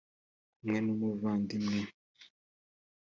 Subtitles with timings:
[0.55, 1.79] kumwe n’ umuvandimwe.